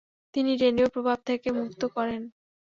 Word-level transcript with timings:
তিনি 0.33 0.51
ডেনীয় 0.57 0.89
প্রভাব 0.89 1.17
থেকে 1.29 1.47
মুক্ত 1.59 1.81
করেন। 1.95 2.21